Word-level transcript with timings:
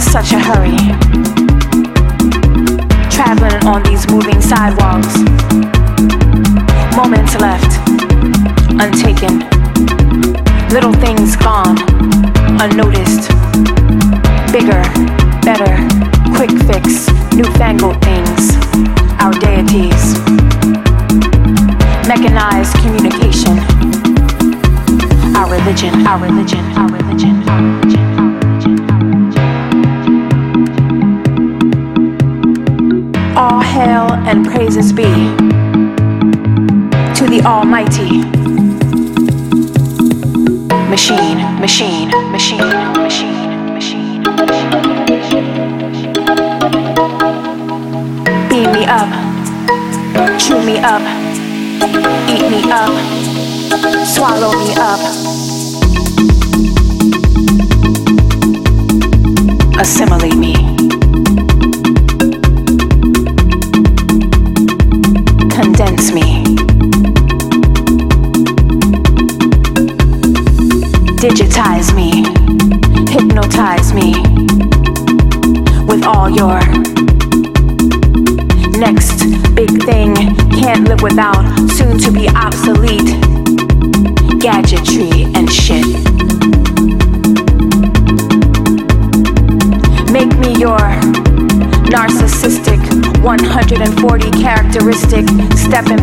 such 0.00 0.32
a 0.32 0.38
hurry. 0.38 0.76
Traveling 3.10 3.64
on 3.66 3.82
these 3.82 4.08
moving 4.10 4.40
sidewalks. 4.40 5.18
Moments 6.96 7.34
left, 7.36 7.78
untaken. 8.80 9.40
Little 10.70 10.92
things 10.94 11.36
gone, 11.36 11.76
unnoticed. 12.60 13.28
Bigger, 14.52 14.82
better, 15.42 15.76
quick 16.34 16.50
fix, 16.66 17.08
newfangled 17.34 18.00
things. 18.02 18.56
Our 19.20 19.32
deities. 19.32 20.18
Mechanized 22.08 22.74
communication. 22.78 23.58
Our 25.36 25.50
religion, 25.50 26.06
our 26.06 26.18
religion, 26.18 26.64
our 26.76 26.89
and 34.30 34.46
praises 34.46 34.92
be 34.92 35.02
to 37.16 37.26
the 37.26 37.42
Almighty. 37.44 38.22
Machine, 40.88 41.38
machine, 41.58 42.08
machine, 42.30 42.58
machine, 42.94 43.74
machine. 43.74 44.22
Beam 48.48 48.70
me 48.70 48.84
up, 48.86 49.10
chew 50.38 50.62
me 50.62 50.78
up, 50.78 51.02
eat 52.30 52.46
me 52.52 52.62
up, 52.70 52.94
swallow 54.06 54.52
me 54.52 54.74
up. 54.76 55.00
Assimilate 59.80 60.36
me. 60.36 60.59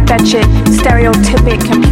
fetch 0.07 0.35
it, 0.35 0.45
stereotypic 0.71 1.69
and 1.69 1.86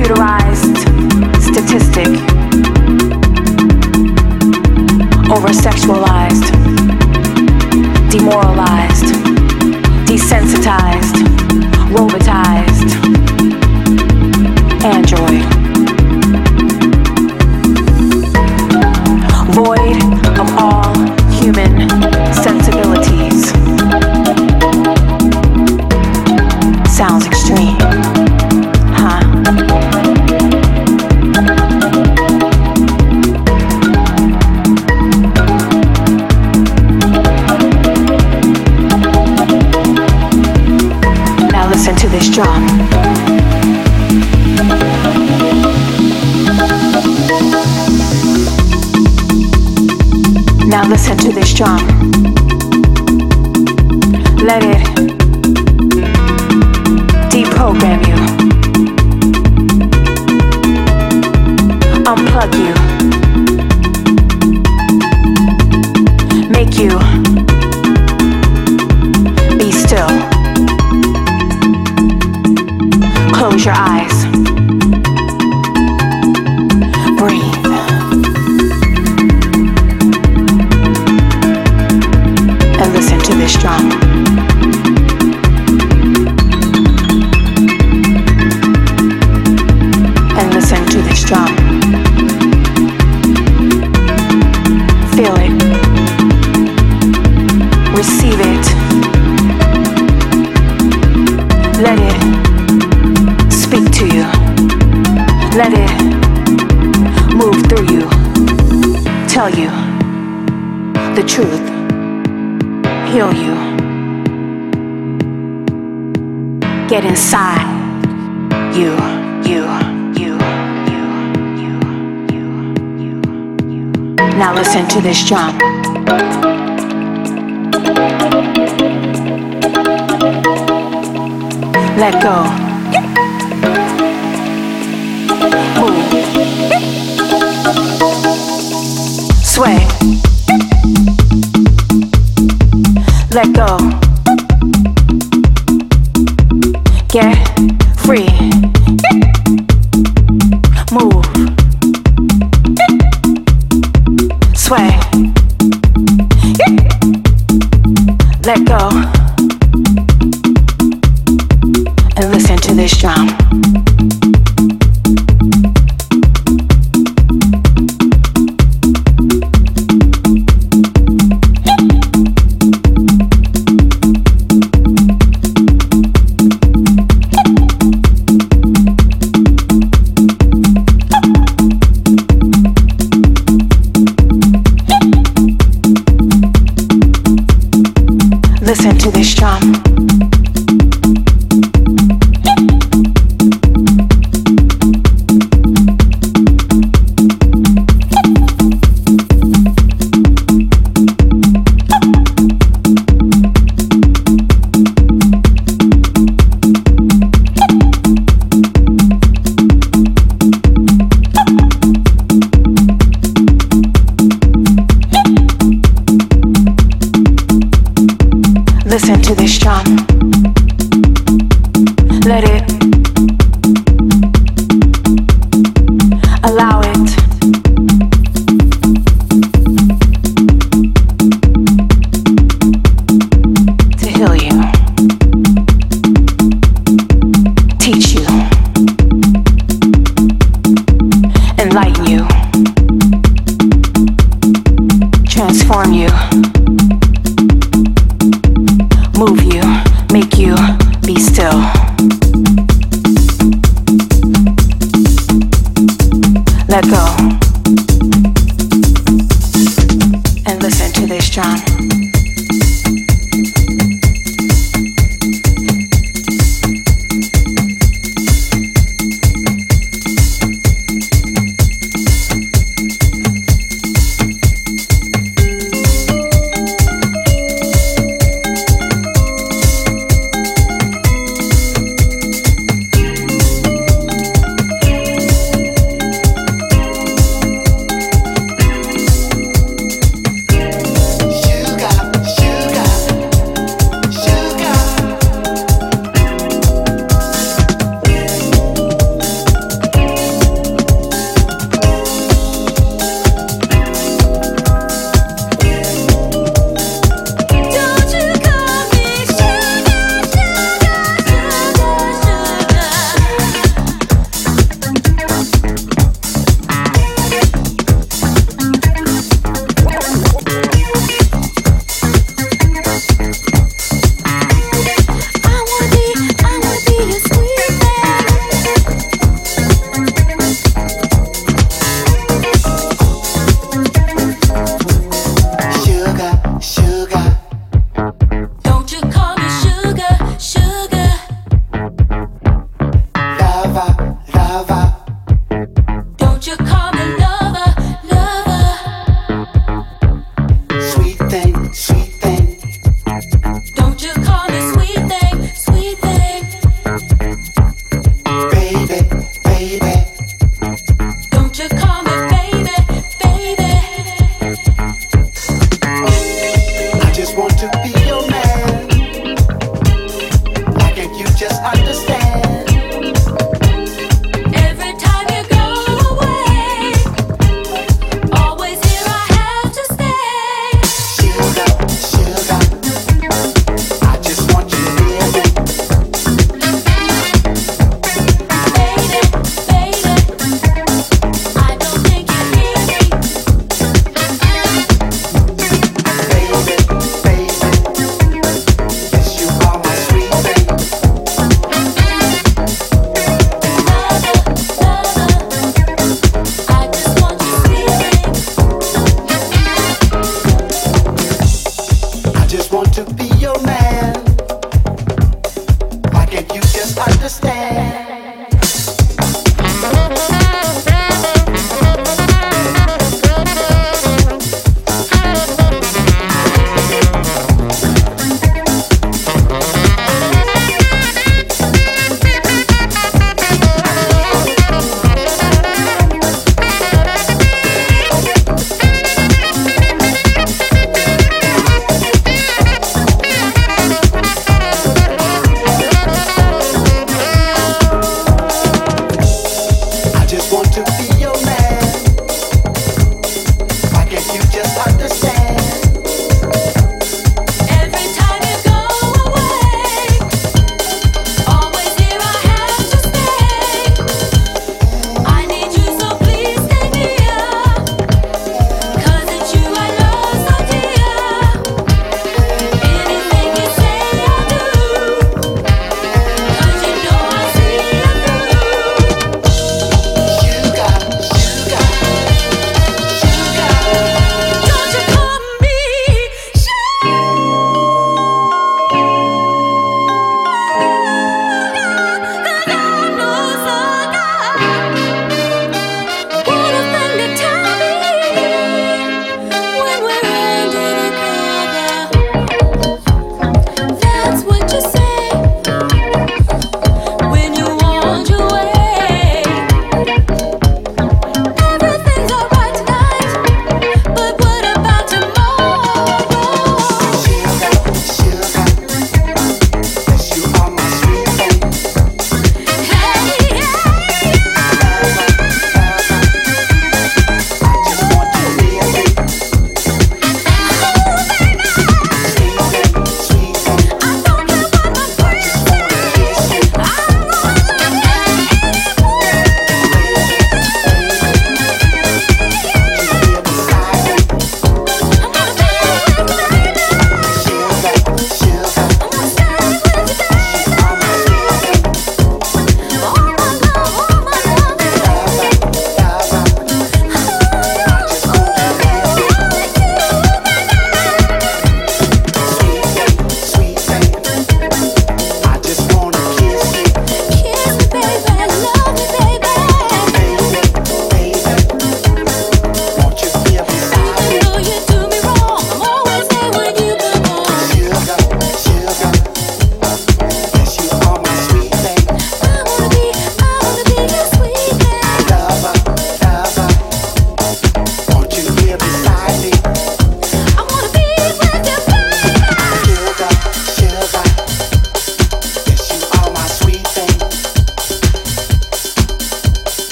still. 251.45 252.14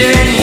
This 0.00 0.39